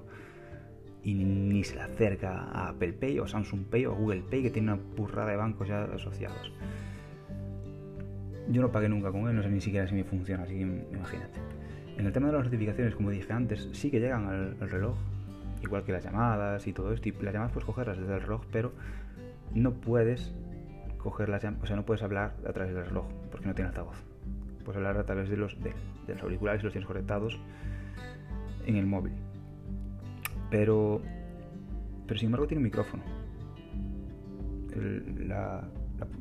Y 1.01 1.13
ni, 1.13 1.63
se 1.63 1.75
le 1.75 1.81
acerca 1.83 2.33
a 2.33 2.69
Apple 2.69 2.91
Pay 2.91 3.19
o 3.19 3.27
Samsung 3.27 3.63
Pay 3.63 3.85
o 3.85 3.95
Google 3.95 4.23
Pay 4.29 4.43
que 4.43 4.49
tiene 4.49 4.73
una 4.73 4.81
burrada 4.97 5.31
de 5.31 5.37
bancos 5.37 5.69
ya 5.69 5.85
asociados. 5.85 6.51
Yo 8.49 8.61
no 8.61 8.69
pagué 8.69 8.89
nunca 8.89 9.09
con 9.09 9.29
él, 9.29 9.35
no 9.37 9.41
sé 9.41 9.49
ni 9.49 9.61
siquiera 9.61 9.87
si 9.87 9.95
me 9.95 10.03
funciona, 10.03 10.43
así 10.43 10.55
que 10.55 10.61
imagínate. 10.61 11.39
En 11.97 12.05
el 12.05 12.11
tema 12.11 12.27
de 12.27 12.33
las 12.33 12.43
notificaciones, 12.43 12.93
como 12.93 13.09
dije 13.09 13.31
antes, 13.31 13.69
sí 13.71 13.89
que 13.89 14.01
llegan 14.01 14.27
al, 14.27 14.57
al 14.59 14.69
reloj, 14.69 14.97
igual 15.67 15.83
que 15.83 15.91
las 15.91 16.03
llamadas 16.03 16.65
y 16.67 16.73
todo 16.73 16.93
esto. 16.93 17.09
Y 17.09 17.11
las 17.11 17.33
llamadas 17.33 17.51
puedes 17.51 17.65
cogerlas 17.65 17.97
desde 17.97 18.13
el 18.13 18.21
reloj, 18.21 18.41
pero 18.51 18.71
no 19.53 19.73
puedes 19.73 20.33
coger 20.97 21.29
las 21.29 21.43
o 21.43 21.65
sea, 21.67 21.75
no 21.75 21.85
puedes 21.85 22.01
hablar 22.01 22.33
a 22.47 22.51
través 22.51 22.73
del 22.73 22.85
reloj 22.85 23.05
porque 23.31 23.47
no 23.47 23.53
tiene 23.53 23.69
altavoz. 23.69 23.97
Puedes 24.63 24.77
hablar 24.77 24.97
a 24.97 25.05
través 25.05 25.29
de 25.29 25.37
los, 25.37 25.55
de, 25.61 25.73
los 26.07 26.21
auriculares 26.23 26.61
si 26.61 26.65
los 26.65 26.73
tienes 26.73 26.87
conectados 26.87 27.39
en 28.65 28.75
el 28.75 28.87
móvil. 28.87 29.13
Pero, 30.49 31.01
pero 32.07 32.19
sin 32.19 32.27
embargo 32.27 32.47
tiene 32.47 32.59
un 32.59 32.63
micrófono. 32.63 33.03
la, 35.27 35.63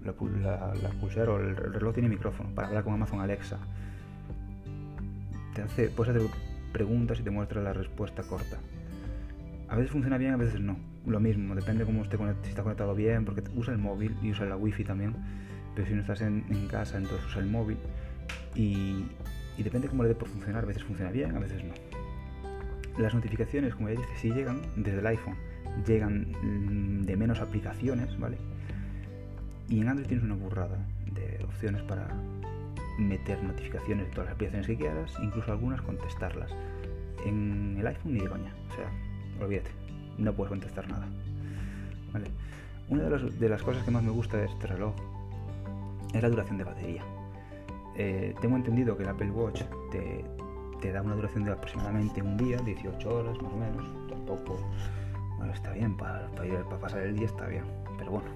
la, 0.04 0.12
pulsera 0.12 1.32
o 1.32 1.38
el, 1.38 1.56
reloj 1.56 1.94
tiene 1.94 2.08
micrófono 2.10 2.50
para 2.54 2.68
hablar 2.68 2.84
con 2.84 2.92
Amazon 2.92 3.20
Alexa. 3.20 3.58
Te 5.54 5.62
hace, 5.62 5.88
puedes 5.88 6.14
hacer 6.14 6.28
preguntas 6.72 7.20
y 7.20 7.22
te 7.22 7.30
muestra 7.30 7.62
la 7.62 7.72
respuesta 7.72 8.22
corta. 8.22 8.58
A 9.68 9.76
veces 9.76 9.90
funciona 9.90 10.18
bien, 10.18 10.32
a 10.32 10.36
veces 10.36 10.60
no. 10.60 10.76
Lo 11.06 11.20
mismo, 11.20 11.54
depende 11.54 11.84
cómo 11.84 12.02
esté 12.02 12.16
conectado, 12.16 12.44
si 12.44 12.50
está 12.50 12.62
conectado 12.62 12.94
bien, 12.94 13.24
porque 13.24 13.42
usa 13.54 13.72
el 13.72 13.78
móvil 13.78 14.16
y 14.22 14.30
usa 14.30 14.46
la 14.46 14.56
wifi 14.56 14.84
también. 14.84 15.14
Pero 15.74 15.86
si 15.86 15.94
no 15.94 16.00
estás 16.00 16.20
en, 16.20 16.42
casa, 16.70 16.98
entonces 16.98 17.26
usa 17.26 17.42
el 17.42 17.48
móvil. 17.48 17.76
Y, 18.54 19.04
depende 19.58 19.88
cómo 19.88 20.02
le 20.02 20.10
dé 20.10 20.14
por 20.14 20.28
funcionar. 20.28 20.64
A 20.64 20.66
veces 20.66 20.84
funciona 20.84 21.10
bien, 21.10 21.34
a 21.36 21.38
veces 21.38 21.62
no. 21.64 21.74
Las 22.98 23.14
notificaciones, 23.14 23.74
como 23.74 23.88
ya 23.88 23.96
dije, 23.96 24.16
si 24.20 24.30
llegan 24.30 24.60
desde 24.76 25.00
el 25.00 25.06
iPhone, 25.06 25.36
llegan 25.86 26.28
mm, 26.42 27.02
de 27.02 27.16
menos 27.16 27.40
aplicaciones, 27.40 28.18
¿vale? 28.18 28.38
Y 29.68 29.80
en 29.80 29.88
Android 29.88 30.06
tienes 30.06 30.24
una 30.24 30.36
burrada 30.36 30.86
de 31.06 31.42
opciones 31.44 31.82
para 31.82 32.08
meter 32.98 33.42
notificaciones 33.42 34.06
de 34.06 34.12
todas 34.12 34.26
las 34.26 34.34
aplicaciones 34.34 34.66
que 34.66 34.76
quieras, 34.76 35.12
incluso 35.22 35.50
algunas 35.50 35.80
contestarlas. 35.82 36.50
En 37.26 37.76
el 37.78 37.86
iPhone 37.86 38.14
ni 38.14 38.20
de 38.20 38.28
coña, 38.28 38.54
o 38.70 38.74
sea, 38.74 38.90
olvídate, 39.40 39.70
no 40.18 40.32
puedes 40.32 40.50
contestar 40.50 40.88
nada. 40.88 41.06
Una 42.88 43.04
de, 43.04 43.48
las 43.48 43.62
cosas 43.62 43.82
que 43.82 43.90
más 43.90 44.02
me 44.02 44.10
gusta 44.10 44.36
de 44.36 44.44
este 44.44 44.66
reloj 44.66 44.94
es 46.12 46.22
la 46.22 46.28
duración 46.28 46.58
de 46.58 46.64
batería. 46.64 47.02
Eh, 47.96 48.34
tengo 48.40 48.56
entendido 48.56 48.96
que 48.96 49.04
el 49.04 49.08
Apple 49.08 49.30
Watch 49.30 49.62
te, 49.90 50.92
da 50.92 51.00
una 51.00 51.14
duración 51.14 51.44
de 51.44 51.52
aproximadamente 51.52 52.20
un 52.20 52.36
día, 52.36 52.58
18 52.58 53.08
horas 53.08 53.40
más 53.42 53.52
o 53.52 53.56
menos. 53.56 54.08
Tampoco, 54.08 54.58
bueno, 55.38 55.52
está 55.54 55.72
bien, 55.72 55.96
para, 55.96 56.28
para, 56.32 56.62
para 56.64 56.78
pasar 56.78 57.00
el 57.02 57.16
día 57.16 57.26
está 57.26 57.46
bien, 57.46 57.64
pero 57.98 58.12
bueno. 58.12 58.28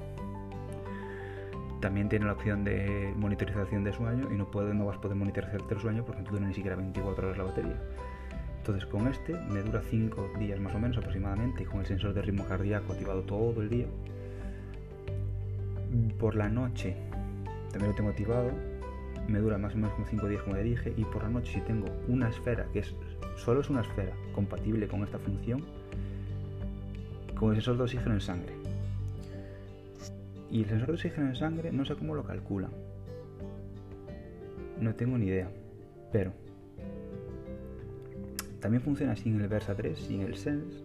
También 1.80 2.08
tiene 2.08 2.26
la 2.26 2.32
opción 2.32 2.64
de 2.64 3.12
monitorización 3.16 3.84
de 3.84 3.92
sueño 3.92 4.32
y 4.32 4.36
no, 4.36 4.50
puede, 4.50 4.74
no 4.74 4.86
vas 4.86 4.96
a 4.96 5.00
poder 5.00 5.16
monitorizar 5.16 5.60
el 5.70 5.80
sueño 5.80 6.04
porque 6.04 6.22
no 6.22 6.30
dura 6.30 6.46
ni 6.46 6.54
siquiera 6.54 6.74
24 6.74 7.26
horas 7.26 7.38
la 7.38 7.44
batería. 7.44 7.76
Entonces 8.68 8.86
con 8.90 9.08
este 9.08 9.32
me 9.48 9.62
dura 9.62 9.80
5 9.80 10.32
días 10.38 10.60
más 10.60 10.74
o 10.74 10.78
menos 10.78 10.98
aproximadamente 10.98 11.62
y 11.62 11.64
con 11.64 11.80
el 11.80 11.86
sensor 11.86 12.12
de 12.12 12.20
ritmo 12.20 12.44
cardíaco 12.44 12.92
activado 12.92 13.22
todo 13.22 13.62
el 13.62 13.70
día. 13.70 13.86
Por 16.18 16.34
la 16.34 16.50
noche 16.50 16.94
también 17.70 17.92
lo 17.92 17.96
tengo 17.96 18.10
activado, 18.10 18.50
me 19.26 19.38
dura 19.38 19.56
más 19.56 19.72
o 19.72 19.76
menos 19.76 19.94
como 19.94 20.06
5 20.06 20.28
días 20.28 20.42
como 20.42 20.56
le 20.56 20.64
dije 20.64 20.92
y 20.94 21.04
por 21.06 21.22
la 21.22 21.30
noche 21.30 21.54
si 21.54 21.60
tengo 21.62 21.86
una 22.08 22.28
esfera 22.28 22.66
que 22.74 22.80
es 22.80 22.94
solo 23.36 23.62
es 23.62 23.70
una 23.70 23.80
esfera 23.80 24.12
compatible 24.34 24.86
con 24.86 25.02
esta 25.02 25.18
función 25.18 25.64
con 27.40 27.48
el 27.48 27.54
sensor 27.54 27.78
de 27.78 27.82
oxígeno 27.84 28.12
en 28.12 28.20
sangre. 28.20 28.52
Y 30.50 30.64
el 30.64 30.68
sensor 30.68 30.88
de 30.88 30.92
oxígeno 30.92 31.28
en 31.28 31.36
sangre 31.36 31.72
no 31.72 31.86
sé 31.86 31.96
cómo 31.96 32.14
lo 32.14 32.22
calculan. 32.22 32.72
No 34.78 34.94
tengo 34.94 35.16
ni 35.16 35.24
idea. 35.24 35.48
Pero 36.12 36.34
también 38.60 38.82
funciona 38.82 39.16
sin 39.16 39.40
el 39.40 39.48
Versa 39.48 39.74
3, 39.74 39.98
sin 39.98 40.22
el 40.22 40.36
Sense, 40.36 40.82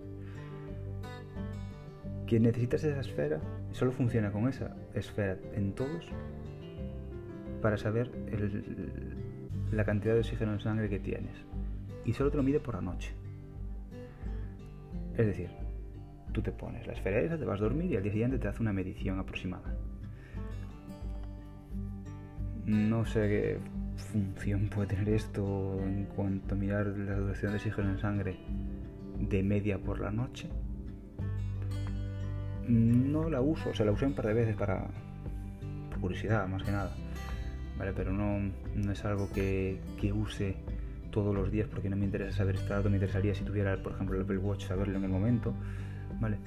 que 2.28 2.40
necesitas 2.40 2.84
esa 2.84 3.00
esfera 3.00 3.40
solo 3.72 3.92
funciona 3.92 4.32
con 4.32 4.48
esa 4.48 4.76
esfera 4.94 5.38
en 5.54 5.74
todos 5.74 6.08
para 7.62 7.78
saber 7.78 8.12
la 9.72 9.86
cantidad 9.86 10.14
de 10.14 10.20
oxígeno 10.20 10.54
en 10.54 10.60
sangre 10.60 10.90
que 10.90 11.00
tienes. 11.00 11.36
Y 12.06 12.14
solo 12.14 12.30
te 12.30 12.38
lo 12.38 12.44
mide 12.44 12.60
por 12.60 12.76
la 12.76 12.82
noche. 12.82 13.14
Es 15.18 15.26
decir, 15.26 15.50
tú 16.32 16.42
te 16.42 16.52
pones 16.52 16.86
la 16.86 16.94
esfera 16.94 17.20
esa, 17.20 17.38
te 17.38 17.46
vas 17.46 17.60
a 17.60 17.64
dormir 17.64 17.92
y 17.92 17.96
al 17.96 18.04
día 18.04 18.12
siguiente 18.12 18.38
te 18.38 18.48
hace 18.48 18.62
una 18.62 18.74
medición 18.74 19.20
aproximada. 19.20 19.76
No 22.66 23.06
sé 23.06 23.28
qué 23.28 23.58
función 23.98 24.70
puede 24.70 24.88
tener 24.88 25.10
esto 25.10 25.80
en 25.84 26.06
cuanto 26.06 26.56
a 26.56 26.58
mirar 26.58 26.88
la 26.88 27.16
duración 27.16 27.52
de 27.52 27.58
oxígeno 27.58 27.92
en 27.92 28.00
sangre 28.00 28.38
de 29.20 29.44
media 29.44 29.78
por 29.78 30.00
la 30.00 30.12
noche? 30.12 30.50
No 32.68 33.30
la 33.30 33.42
uso, 33.42 33.70
o 33.70 33.74
sea, 33.74 33.86
la 33.86 33.92
usé 33.92 34.06
un 34.06 34.14
par 34.14 34.28
de 34.28 34.34
veces 34.34 34.56
para 34.56 34.88
curiosidad, 36.00 36.48
más 36.48 36.64
que 36.64 36.72
nada. 36.72 36.96
¿Vale? 37.78 37.94
Pero 37.94 38.14
no, 38.14 38.52
no 38.76 38.92
es 38.92 39.04
algo 39.04 39.30
que, 39.32 39.80
que, 40.00 40.14
use 40.14 40.56
todos 41.12 41.34
los 41.34 41.52
días 41.52 41.68
porque 41.68 41.90
no 41.90 41.96
me 41.96 42.06
interesa 42.06 42.38
saber 42.38 42.56
este 42.56 42.70
dato, 42.70 42.90
me 42.90 42.98
interesaría 42.98 43.34
si 43.34 43.44
tuviera, 43.44 43.76
por 43.82 43.94
ejemplo, 43.94 44.16
el 44.16 44.24
Apple 44.24 44.38
Watch, 44.38 44.68
saberlo 44.68 44.98
en 44.98 45.04
el 45.04 45.10
momento, 45.10 45.54
¿vale? 46.20 46.38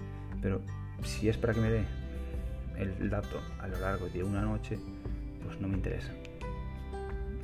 Pero 0.40 0.62
si 1.02 1.28
es 1.28 1.36
para 1.36 1.52
que 1.52 1.60
me 1.60 1.70
dé 1.70 1.84
el 2.78 3.10
dato 3.10 3.40
a 3.60 3.68
lo 3.68 3.78
largo 3.80 4.08
de 4.08 4.22
una 4.22 4.42
noche, 4.42 4.78
pues 5.42 5.60
no 5.60 5.68
me 5.68 5.74
interesa 5.74 6.12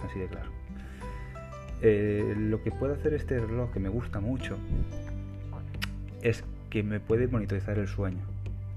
así 0.05 0.19
de 0.19 0.27
claro. 0.27 0.51
Eh, 1.81 2.35
lo 2.37 2.63
que 2.63 2.71
puede 2.71 2.95
hacer 2.95 3.13
este 3.15 3.39
reloj 3.39 3.73
que 3.73 3.81
me 3.81 3.89
gusta 3.89 4.21
mucho 4.21 4.57
es 6.23 6.45
que 6.71 6.83
me 6.83 7.01
puede 7.01 7.27
monitorizar 7.27 7.79
el 7.79 7.89
sueño. 7.89 8.25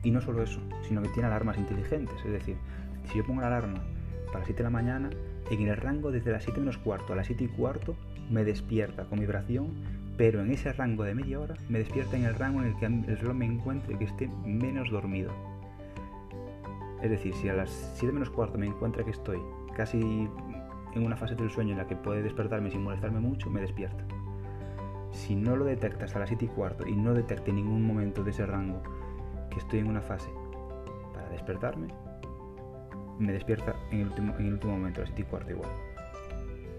Y 0.04 0.12
no 0.12 0.22
solo 0.22 0.44
eso, 0.44 0.60
sino 0.88 1.02
que 1.02 1.10
tiene 1.10 1.28
alarmas 1.28 1.58
inteligentes. 1.58 2.16
Es 2.26 2.32
decir, 2.32 2.56
si 3.12 3.18
yo 3.18 3.26
pongo 3.26 3.42
la 3.42 3.48
alarma 3.48 3.84
para 4.28 4.40
las 4.40 4.48
7 4.48 4.58
de 4.58 4.64
la 4.64 4.70
mañana, 4.70 5.10
en 5.50 5.68
el 5.68 5.78
rango 5.78 6.12
desde 6.12 6.32
las 6.32 6.44
7 6.44 6.60
menos 6.60 6.78
cuarto 6.78 7.14
a 7.14 7.16
las 7.16 7.28
7 7.28 7.44
y 7.44 7.48
cuarto 7.48 7.96
me 8.30 8.44
despierta 8.44 9.06
con 9.06 9.20
vibración, 9.20 9.68
pero 10.18 10.42
en 10.42 10.52
ese 10.52 10.74
rango 10.74 11.04
de 11.04 11.14
media 11.14 11.40
hora 11.40 11.56
me 11.70 11.80
despierta 11.80 12.18
en 12.18 12.26
el 12.26 12.36
rango 12.36 12.62
en 12.62 12.68
el 12.68 12.76
que 12.78 12.86
el 12.86 13.18
reloj 13.18 13.36
me 13.36 13.46
encuentre 13.46 13.98
que 13.98 14.06
esté 14.06 14.30
menos 14.46 14.90
dormido. 14.90 15.32
Es 17.02 17.12
decir, 17.12 17.34
si 17.36 17.50
a 17.50 17.54
las 17.54 17.70
7 17.98 18.12
menos 18.14 18.30
cuarto 18.30 18.58
me 18.58 18.66
encuentra 18.66 19.04
que 19.04 19.12
estoy 19.12 19.40
casi 19.76 20.28
en 20.96 21.06
una 21.06 21.18
fase 21.18 21.36
del 21.36 21.50
sueño 21.50 21.74
en 21.74 21.78
la 21.78 21.88
que 21.88 21.96
puede 21.96 22.24
despertarme 22.24 22.72
sin 22.72 22.84
molestarme 22.84 23.20
mucho, 23.20 23.50
me 23.50 23.62
despierta. 23.62 24.04
Si 25.12 25.36
no 25.36 25.56
lo 25.56 25.66
detecta 25.66 26.06
hasta 26.06 26.20
las 26.20 26.30
7 26.30 26.46
y 26.46 26.48
cuarto 26.48 26.88
y 26.88 26.96
no 26.96 27.14
detecte 27.14 27.52
en 27.52 27.58
ningún 27.58 27.84
momento 27.84 28.24
de 28.24 28.32
ese 28.32 28.46
rango 28.46 28.82
que 29.50 29.60
estoy 29.60 29.80
en 29.80 29.88
una 29.88 30.02
fase 30.02 30.30
para 31.14 31.30
despertarme, 31.30 31.88
me 33.20 33.34
despierta 33.34 33.76
en 33.92 34.02
el 34.02 34.08
último, 34.08 34.36
en 34.38 34.46
el 34.48 34.54
último 34.54 34.74
momento, 34.74 35.02
a 35.02 35.04
las 35.04 35.10
7 35.10 35.22
y 35.22 35.26
cuarto 35.26 35.52
igual. 35.52 35.70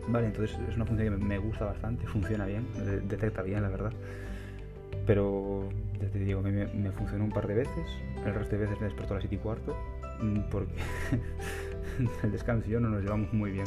Vale, 0.08 0.26
entonces 0.26 0.58
es 0.68 0.76
una 0.76 0.84
función 0.84 1.18
que 1.18 1.24
me 1.24 1.38
gusta 1.38 1.66
bastante, 1.66 2.06
funciona 2.08 2.46
bien, 2.46 2.66
detecta 3.08 3.42
bien, 3.42 3.62
la 3.62 3.68
verdad. 3.68 3.92
Pero, 5.06 5.68
ya 6.00 6.08
te 6.08 6.18
digo, 6.18 6.42
me, 6.42 6.50
me 6.66 6.90
funcionó 6.90 7.24
un 7.24 7.30
par 7.30 7.46
de 7.46 7.54
veces, 7.54 7.86
el 8.24 8.34
resto 8.34 8.56
de 8.56 8.62
veces 8.62 8.80
me 8.80 8.86
despertó 8.86 9.14
a 9.14 9.16
las 9.16 9.22
7 9.22 9.34
y 9.34 9.38
cuarto, 9.38 9.76
mm, 10.20 10.40
porque 10.50 10.74
el 12.22 12.32
descanso 12.32 12.68
y 12.68 12.72
yo 12.72 12.80
no 12.80 12.88
nos 12.88 13.02
llevamos 13.02 13.32
muy 13.32 13.52
bien. 13.52 13.66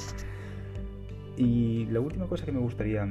Y 1.40 1.86
la 1.86 2.02
última 2.02 2.28
cosa 2.28 2.46
que 2.46 2.52
me 2.52 2.60
gustaría 2.60 3.08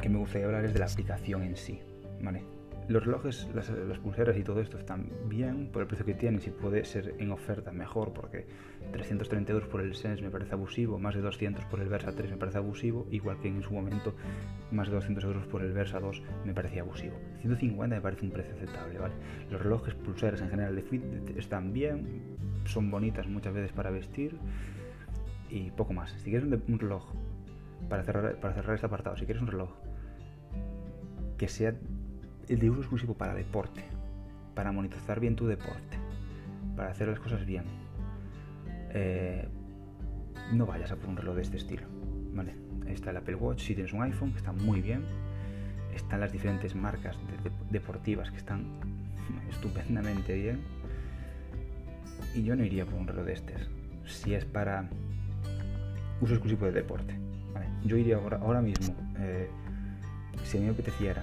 que 0.00 0.10
me 0.10 0.18
gustaría 0.18 0.46
hablar 0.46 0.66
es 0.66 0.74
de 0.74 0.78
la 0.78 0.84
aplicación 0.84 1.42
en 1.42 1.56
sí, 1.56 1.80
¿vale? 2.20 2.42
Los 2.88 3.06
relojes, 3.06 3.48
las, 3.54 3.70
pulseras 4.00 4.36
y 4.36 4.42
todo 4.42 4.60
esto 4.60 4.76
están 4.76 5.08
bien 5.26 5.70
por 5.72 5.80
el 5.80 5.88
precio 5.88 6.04
que 6.04 6.12
tienen, 6.12 6.42
si 6.42 6.50
puede 6.50 6.84
ser 6.84 7.14
en 7.18 7.30
oferta 7.30 7.72
mejor, 7.72 8.12
porque 8.12 8.44
330 8.92 9.52
euros 9.52 9.68
por 9.70 9.80
el 9.80 9.94
Sense 9.94 10.22
me 10.22 10.28
parece 10.28 10.52
abusivo, 10.52 10.98
más 10.98 11.14
de 11.14 11.22
200 11.22 11.64
por 11.64 11.80
el 11.80 11.88
Versa 11.88 12.12
3 12.12 12.32
me 12.32 12.36
parece 12.36 12.58
abusivo, 12.58 13.06
igual 13.10 13.38
que 13.40 13.48
en 13.48 13.62
su 13.62 13.72
momento 13.72 14.14
más 14.70 14.88
de 14.88 14.96
200 14.96 15.24
euros 15.24 15.46
por 15.46 15.62
el 15.62 15.72
Versa 15.72 15.98
2 16.00 16.22
me 16.44 16.52
parecía 16.52 16.82
abusivo. 16.82 17.14
150 17.40 17.96
me 17.96 18.02
parece 18.02 18.26
un 18.26 18.32
precio 18.32 18.52
aceptable, 18.52 18.98
¿vale? 18.98 19.14
Los 19.50 19.62
relojes, 19.62 19.94
pulseras 19.94 20.42
en 20.42 20.50
general 20.50 20.76
de 20.76 20.82
Fitbit 20.82 21.38
están 21.38 21.72
bien, 21.72 22.36
son 22.66 22.90
bonitas 22.90 23.26
muchas 23.26 23.54
veces 23.54 23.72
para 23.72 23.90
vestir, 23.90 24.36
y 25.50 25.70
poco 25.70 25.92
más. 25.92 26.10
Si 26.10 26.30
quieres 26.30 26.44
un, 26.44 26.78
reloj, 26.78 27.04
para 27.88 28.04
cerrar, 28.04 28.36
para 28.40 28.54
cerrar 28.54 28.74
este 28.74 28.86
apartado, 28.86 29.16
si 29.16 29.24
quieres 29.24 29.42
un 29.42 29.48
reloj 29.48 29.70
que 31.38 31.48
sea 31.48 31.74
de 32.48 32.70
uso 32.70 32.80
exclusivo 32.80 33.14
para 33.14 33.34
deporte, 33.34 33.84
para 34.54 34.72
monitorizar 34.72 35.20
bien 35.20 35.36
tu 35.36 35.46
deporte, 35.46 35.98
para 36.76 36.90
hacer 36.90 37.08
las 37.08 37.20
cosas 37.20 37.44
bien, 37.44 37.64
eh, 38.90 39.48
no 40.52 40.66
vayas 40.66 40.92
a 40.92 40.96
por 40.96 41.08
un 41.08 41.16
reloj 41.16 41.36
de 41.36 41.42
este 41.42 41.56
estilo. 41.56 41.86
¿vale? 42.32 42.54
Está 42.86 43.10
el 43.10 43.16
Apple 43.16 43.36
Watch, 43.36 43.62
si 43.62 43.74
tienes 43.74 43.92
un 43.92 44.02
iPhone, 44.02 44.32
que 44.32 44.38
está 44.38 44.52
muy 44.52 44.80
bien. 44.80 45.02
Están 45.94 46.20
las 46.20 46.32
diferentes 46.32 46.74
marcas 46.74 47.16
deportivas 47.70 48.30
que 48.30 48.38
están 48.38 48.64
estupendamente 49.50 50.34
bien. 50.34 50.60
Y 52.34 52.42
yo 52.42 52.56
no 52.56 52.64
iría 52.64 52.84
por 52.84 52.94
un 52.94 53.06
reloj 53.06 53.24
de 53.24 53.32
estos. 53.32 53.70
Si 54.06 54.34
es 54.34 54.44
para 54.44 54.88
uso 56.20 56.34
exclusivo 56.34 56.66
de 56.66 56.72
deporte. 56.72 57.14
Yo 57.84 57.98
iría 57.98 58.16
ahora, 58.16 58.38
ahora 58.38 58.62
mismo, 58.62 58.94
eh, 59.18 59.48
si 60.44 60.56
a 60.56 60.60
mí 60.60 60.66
me 60.66 60.72
apeteciera 60.72 61.22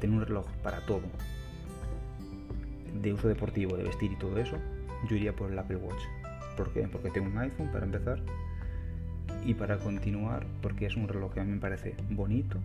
tener 0.00 0.16
un 0.16 0.24
reloj 0.24 0.46
para 0.62 0.80
todo, 0.86 1.02
de 3.00 3.12
uso 3.12 3.28
deportivo, 3.28 3.76
de 3.76 3.84
vestir 3.84 4.12
y 4.12 4.16
todo 4.16 4.38
eso, 4.38 4.56
yo 5.08 5.16
iría 5.16 5.34
por 5.34 5.52
el 5.52 5.58
Apple 5.58 5.76
Watch. 5.76 6.02
¿Por 6.56 6.72
qué? 6.72 6.88
Porque 6.88 7.10
tengo 7.10 7.28
un 7.28 7.38
iPhone 7.38 7.70
para 7.70 7.84
empezar 7.84 8.20
y 9.44 9.54
para 9.54 9.78
continuar 9.78 10.46
porque 10.62 10.86
es 10.86 10.96
un 10.96 11.06
reloj 11.06 11.34
que 11.34 11.40
a 11.40 11.44
mí 11.44 11.52
me 11.52 11.60
parece 11.60 11.94
bonito 12.10 12.58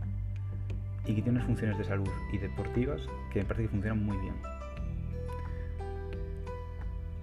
y 1.06 1.14
que 1.14 1.22
tiene 1.22 1.32
unas 1.32 1.46
funciones 1.46 1.78
de 1.78 1.84
salud 1.84 2.10
y 2.32 2.38
deportivas 2.38 3.02
que 3.32 3.40
me 3.40 3.46
parece 3.46 3.64
que 3.64 3.70
funcionan 3.70 4.04
muy 4.04 4.18
bien. 4.18 4.36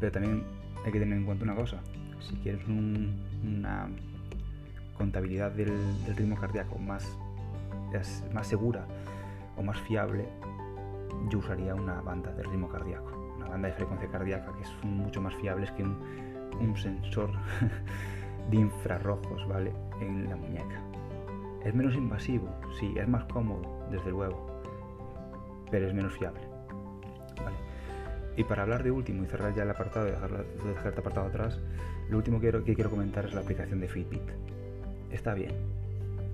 Pero 0.00 0.12
también 0.12 0.42
hay 0.84 0.92
que 0.92 0.98
tener 0.98 1.18
en 1.18 1.24
cuenta 1.24 1.44
una 1.44 1.54
cosa. 1.54 1.80
Si 2.20 2.34
quieres 2.36 2.66
una 2.66 3.88
contabilidad 4.96 5.52
del, 5.52 5.72
ritmo 6.16 6.36
cardíaco 6.36 6.78
más, 6.78 7.18
más 8.32 8.46
segura 8.46 8.86
o 9.56 9.62
más 9.62 9.80
fiable, 9.82 10.26
yo 11.28 11.38
usaría 11.38 11.74
una 11.74 12.00
banda 12.00 12.32
de 12.32 12.42
ritmo 12.42 12.68
cardíaco, 12.68 13.10
una 13.36 13.48
banda 13.48 13.68
de 13.68 13.74
frecuencia 13.74 14.08
cardíaca 14.08 14.52
que 14.56 14.62
es 14.62 14.84
mucho 14.84 15.20
más 15.20 15.34
fiable 15.36 15.68
que 15.76 15.82
un, 15.82 15.96
un 16.60 16.76
sensor 16.76 17.30
de 18.50 18.56
infrarrojos, 18.56 19.46
¿vale? 19.48 19.72
En 20.00 20.28
la 20.28 20.36
muñeca. 20.36 20.80
Es 21.64 21.74
menos 21.74 21.94
invasivo, 21.94 22.48
sí, 22.78 22.94
es 22.96 23.08
más 23.08 23.24
cómodo, 23.24 23.88
desde 23.90 24.10
luego, 24.10 24.60
pero 25.70 25.88
es 25.88 25.94
menos 25.94 26.12
fiable. 26.12 26.42
¿vale? 27.36 27.56
Y 28.36 28.44
para 28.44 28.62
hablar 28.62 28.84
de 28.84 28.90
último 28.90 29.24
y 29.24 29.26
cerrar 29.26 29.54
ya 29.54 29.64
el 29.64 29.70
apartado 29.70 30.06
y 30.06 30.10
dejar, 30.12 30.44
dejar 30.44 30.86
este 30.86 31.00
apartado 31.00 31.26
atrás, 31.26 31.60
lo 32.08 32.18
último 32.18 32.38
que 32.38 32.42
quiero, 32.42 32.64
que 32.64 32.74
quiero 32.74 32.90
comentar 32.90 33.24
es 33.24 33.34
la 33.34 33.40
aplicación 33.40 33.80
de 33.80 33.88
Fitbit 33.88 34.45
está 35.10 35.34
bien, 35.34 35.52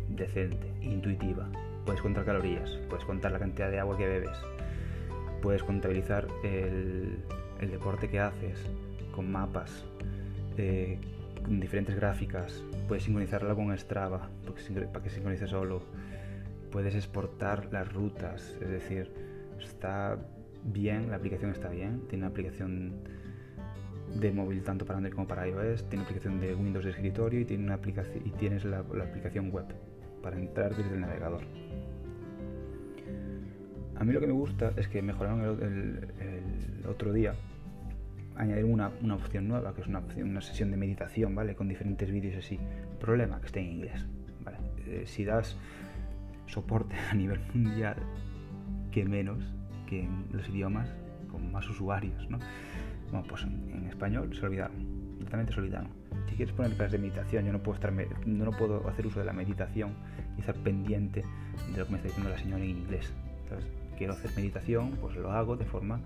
decente, 0.09 0.67
intuitiva. 0.81 1.49
Puedes 1.85 2.01
contar 2.01 2.25
calorías, 2.25 2.79
puedes 2.89 3.05
contar 3.05 3.33
la 3.33 3.39
cantidad 3.39 3.71
de 3.71 3.81
agua 3.81 3.97
que 3.99 4.07
bebes, 4.07 4.39
puedes 5.41 5.63
contabilizar 5.63 6.29
el, 6.45 7.19
deporte 7.61 8.09
que 8.09 8.21
haces 8.21 8.59
con 9.15 9.31
mapas, 9.31 9.85
eh, 10.57 10.99
con 11.43 11.61
diferentes 11.61 11.95
gráficas, 11.97 12.63
puedes 12.89 13.05
sincronizarla 13.05 13.55
con 13.55 13.77
Strava 13.77 14.31
para 14.93 15.05
que 15.05 15.11
sincronice 15.11 15.47
solo, 15.47 15.83
puedes 16.71 16.95
exportar 16.95 17.69
las 17.73 17.93
rutas, 17.93 18.57
es 18.61 18.69
decir, 18.69 19.11
está 19.61 20.19
bien, 20.65 21.11
la 21.11 21.17
aplicación 21.17 21.51
está 21.51 21.69
bien, 21.69 22.03
tiene 22.09 22.25
una 22.25 22.31
aplicación 22.31 22.95
de 24.15 24.33
móvil 24.33 24.63
tanto 24.63 24.85
para 24.85 24.99
Android 24.99 25.15
como 25.15 25.27
para 25.27 25.47
iOS, 25.49 25.89
tiene 25.89 26.05
aplicación 26.05 26.41
de 26.41 26.55
Windows 26.55 26.85
de 26.85 26.91
escritorio 26.91 27.41
y, 27.41 27.45
tiene 27.45 27.65
una 27.65 27.75
aplicación, 27.75 28.23
y 28.27 28.31
tienes 28.31 28.65
la, 28.65 28.79
aplicación 28.79 29.51
web 29.51 29.67
para 30.23 30.39
entrar 30.39 30.75
desde 30.77 30.95
el 30.95 31.01
navegador. 31.01 31.43
A 33.97 34.05
mí 34.05 34.13
lo 34.13 34.21
que 34.21 34.27
me 34.27 34.33
gusta 34.33 34.73
es 34.77 34.89
que 34.89 35.03
mejoraron 35.03 35.41
el, 35.63 36.87
otro 36.87 37.13
día, 37.13 37.35
añadieron 38.37 38.73
una, 38.73 38.91
una, 39.03 39.15
opción 39.15 39.47
nueva, 39.49 39.75
que 39.75 39.83
es 39.83 39.87
una, 39.87 40.03
una 40.17 40.41
sesión 40.41 40.71
de 40.71 40.77
meditación, 40.77 41.35
¿vale? 41.35 41.55
Con 41.55 41.69
diferentes 41.69 42.11
vídeos 42.11 42.37
así. 42.37 42.59
Problema, 43.01 43.41
que 43.41 43.47
esté 43.47 43.61
en 43.61 43.67
inglés, 43.67 44.07
¿vale? 44.45 44.59
Eh, 44.87 45.05
si 45.07 45.25
das 45.25 45.57
soporte 46.47 46.97
a 47.11 47.15
nivel 47.15 47.41
mundial, 47.55 47.97
que 48.91 49.05
menos 49.05 49.39
que 49.87 50.05
en 50.05 50.27
los 50.33 50.49
idiomas 50.49 50.89
con 51.31 51.51
más 51.53 51.69
usuarios, 51.69 52.29
¿no? 52.29 52.39
Bueno, 53.13 53.27
pues 53.29 53.43
en, 53.43 53.87
español 53.89 54.35
se 54.35 54.47
olvidaron, 54.47 55.19
directamente 55.19 55.53
se 55.53 55.61
olvidaron. 55.61 55.91
Si 56.29 56.35
quieres 56.35 56.55
poner 56.55 56.73
clases 56.73 56.93
de 56.93 56.99
meditación, 56.99 57.45
yo 57.45 57.53
no 57.53 57.63
puedo, 57.63 57.75
estar, 57.75 57.93
no 58.27 58.51
puedo 58.53 58.89
hacer 58.89 59.07
uso 59.07 59.21
de 59.21 59.27
la 59.27 59.35
meditación 59.35 59.93
y 60.37 60.41
estar 60.41 60.55
pendiente 60.57 61.23
de 61.73 61.79
lo 61.79 61.85
que 61.85 61.93
me 61.93 61.99
está 61.99 62.09
diciendo 62.09 62.31
la 62.31 62.39
señora 62.39 62.65
en 62.65 62.71
inglés. 62.71 63.13
Entonces, 63.45 63.71
quiero 63.99 64.15
hacer 64.15 64.31
meditación, 64.35 64.93
pues 65.01 65.15
lo 65.17 65.31
hago 65.31 65.57
de 65.57 65.67
forma 65.67 66.01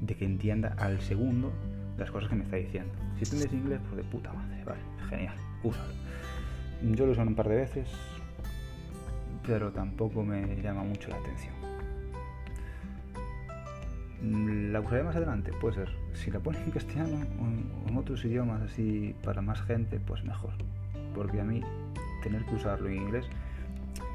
de 0.00 0.16
que 0.16 0.24
entienda 0.24 0.74
al 0.78 1.00
segundo 1.00 1.52
las 1.96 2.10
cosas 2.10 2.28
que 2.28 2.34
me 2.34 2.42
está 2.42 2.56
diciendo. 2.56 2.92
Si 3.18 3.24
entiendes 3.24 3.52
inglés, 3.52 3.80
pues 3.84 3.96
de 3.96 4.10
puta 4.10 4.32
madre, 4.32 4.64
vale, 4.64 4.80
genial, 5.08 5.36
úsalo. 5.62 5.92
Yo 6.82 7.06
lo 7.06 7.12
uso 7.12 7.22
un 7.22 7.36
par 7.36 7.48
de 7.48 7.56
veces, 7.56 7.88
pero 9.46 9.70
tampoco 9.70 10.24
me 10.24 10.60
llama 10.60 10.82
mucho 10.82 11.08
la 11.08 11.16
atención. 11.18 11.71
La 14.22 14.80
usaré 14.80 15.02
más 15.02 15.16
adelante, 15.16 15.50
puede 15.60 15.74
ser. 15.74 15.90
Si 16.14 16.30
la 16.30 16.38
pones 16.38 16.62
en 16.62 16.70
castellano 16.70 17.26
o 17.40 17.88
en, 17.88 17.96
otros 17.96 18.24
idiomas 18.24 18.62
así 18.62 19.14
para 19.24 19.42
más 19.42 19.60
gente, 19.62 19.98
pues 19.98 20.22
mejor. 20.24 20.52
Porque 21.14 21.40
a 21.40 21.44
mí 21.44 21.60
tener 22.22 22.44
que 22.44 22.54
usarlo 22.54 22.88
en 22.88 22.96
inglés, 22.96 23.26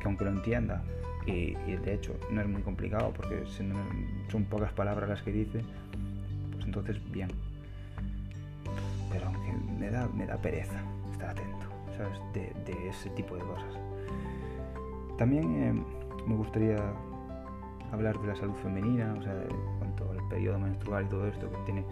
que 0.01 0.07
aunque 0.07 0.23
lo 0.23 0.31
entienda, 0.31 0.81
y, 1.25 1.53
de 1.53 1.93
hecho 1.93 2.17
no 2.31 2.39
es 2.39 2.47
muy 2.47 2.61
complicado 2.61 3.11
porque 3.13 3.43
son 4.31 4.45
pocas 4.45 4.71
palabras 4.71 5.09
las 5.09 5.21
que 5.21 5.31
dice, 5.33 5.61
pues 6.53 6.65
entonces 6.65 6.99
bien. 7.11 7.29
Pero 9.11 9.25
aunque 9.25 9.53
me 9.77 9.89
da, 9.89 10.07
me 10.15 10.25
da 10.25 10.37
pereza 10.37 10.81
estar 11.11 11.31
atento, 11.31 11.67
¿sabes? 11.97 12.17
De, 12.33 12.87
ese 12.87 13.09
tipo 13.09 13.35
de 13.35 13.41
cosas. 13.41 13.73
También 15.17 15.63
eh, 15.63 15.73
me 16.25 16.35
gustaría 16.35 16.77
hablar 17.91 18.19
de 18.19 18.27
la 18.27 18.35
salud 18.35 18.55
femenina, 18.61 19.15
o 19.17 19.21
sea, 19.21 19.33
de 19.33 19.47
cuanto 19.79 20.09
al 20.11 20.27
periodo 20.29 20.59
menstrual 20.59 21.05
y 21.05 21.09
todo 21.09 21.27
esto, 21.27 21.49
que 21.49 21.57
tiene, 21.65 21.85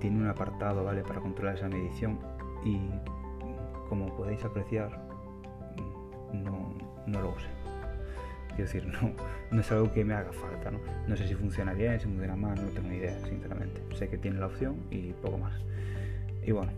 tiene 0.00 0.18
un 0.18 0.28
apartado, 0.28 0.84
¿vale?, 0.84 1.02
para 1.02 1.20
controlar 1.20 1.56
esa 1.56 1.68
medición 1.68 2.18
y 2.64 2.78
como 3.88 4.14
podéis 4.16 4.44
apreciar, 4.44 4.90
no, 6.32 6.74
no 7.06 7.20
lo 7.20 7.30
usé. 7.30 7.46
Quiero 8.48 8.64
decir, 8.64 8.86
no, 8.86 9.12
no 9.50 9.60
es 9.60 9.70
algo 9.70 9.92
que 9.92 10.04
me 10.04 10.14
haga 10.14 10.32
falta, 10.32 10.70
¿no? 10.70 10.78
No 11.06 11.16
sé 11.16 11.28
si 11.28 11.34
funciona 11.34 11.74
bien, 11.74 12.00
si 12.00 12.06
funciona 12.06 12.34
mal, 12.36 12.56
no 12.56 12.68
tengo 12.70 12.88
ni 12.88 12.96
idea, 12.96 13.18
sinceramente. 13.26 13.82
Sé 13.94 14.08
que 14.08 14.16
tiene 14.16 14.38
la 14.40 14.46
opción 14.46 14.76
y 14.90 15.12
poco 15.12 15.38
más. 15.38 15.52
Y 16.42 16.52
bueno, 16.52 16.72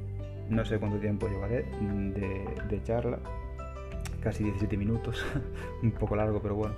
no 0.51 0.65
sé 0.65 0.79
cuánto 0.79 0.99
tiempo 0.99 1.29
llevaré 1.29 1.63
de, 1.63 2.49
de 2.69 2.83
charla, 2.83 3.19
casi 4.23 4.45
17 4.45 4.77
minutos, 4.77 5.25
un 5.83 5.93
poco 5.93 6.17
largo, 6.17 6.41
pero 6.43 6.57
bueno. 6.57 6.75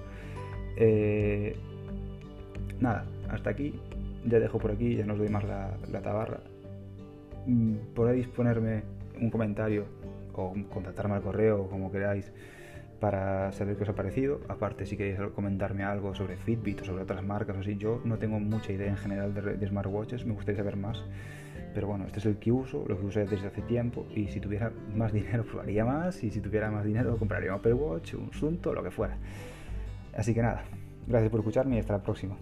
Eh, 0.82 1.54
nada, 2.80 3.04
hasta 3.28 3.50
aquí. 3.50 3.78
Ya 4.24 4.40
dejo 4.40 4.58
por 4.58 4.72
aquí, 4.72 4.96
ya 4.96 5.04
no 5.04 5.12
os 5.12 5.18
doy 5.18 5.28
más 5.28 5.44
la, 5.44 6.00
tabarra. 6.02 6.40
Mm, 7.46 7.94
podéis 7.94 8.26
ponerme 8.28 8.82
un 9.20 9.30
comentario 9.30 9.84
o 10.32 10.54
contactarme 10.70 11.14
al 11.14 11.22
correo, 11.22 11.68
como 11.68 11.92
queráis, 11.92 12.32
para 12.98 13.52
saber 13.52 13.76
qué 13.76 13.82
os 13.82 13.88
ha 13.90 13.94
parecido. 13.94 14.40
Aparte, 14.48 14.86
si 14.86 14.96
queréis 14.96 15.18
comentarme 15.34 15.84
algo 15.84 16.14
sobre 16.14 16.36
Fitbit 16.36 16.80
o 16.82 16.84
sobre 16.84 17.02
otras 17.02 17.22
marcas 17.22 17.56
o 17.56 17.60
así, 17.60 17.76
yo 17.76 18.00
no 18.04 18.18
tengo 18.18 18.40
mucha 18.40 18.72
idea 18.72 18.88
en 18.88 18.96
general 18.96 19.34
de, 19.34 19.66
smartwatches, 19.66 20.24
me 20.24 20.32
gustaría 20.32 20.58
saber 20.58 20.76
más. 20.76 21.04
Pero 21.74 21.86
bueno, 21.86 22.06
este 22.06 22.18
es 22.18 22.26
el 22.26 22.38
que 22.38 22.50
uso, 22.52 22.84
lo 22.88 22.98
que 22.98 23.06
usé 23.06 23.26
desde 23.26 23.46
hace 23.46 23.62
tiempo 23.62 24.06
y 24.14 24.28
si 24.28 24.40
tuviera 24.40 24.72
más 24.94 25.12
dinero 25.18 25.44
probaría 25.44 25.84
más 25.84 26.24
y 26.24 26.30
si 26.30 26.40
tuviera 26.40 26.70
más 26.70 26.84
dinero 26.84 27.16
compraría 27.16 27.52
un 27.52 27.58
Apple 27.58 27.74
Watch, 27.74 28.14
un 28.14 28.32
Sunto, 28.32 28.72
lo 28.72 28.82
que 28.82 28.90
fuera. 28.90 29.18
Así 30.16 30.34
que 30.34 30.42
nada, 30.42 30.64
gracias 31.06 31.30
por 31.30 31.40
escucharme 31.40 31.76
y 31.76 31.80
hasta 31.80 31.94
la 31.94 32.02
próxima. 32.02 32.36